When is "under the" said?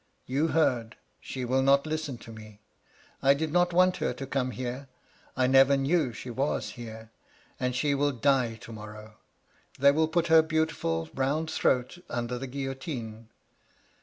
12.09-12.47